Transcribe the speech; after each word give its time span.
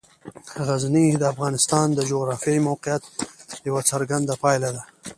غزني 0.67 1.05
د 1.17 1.23
افغانستان 1.33 1.87
د 1.93 1.99
جغرافیایي 2.11 2.65
موقیعت 2.69 3.03
یوه 3.67 3.81
څرګنده 3.91 4.33
پایله 4.43 4.69
ده. 4.75 4.83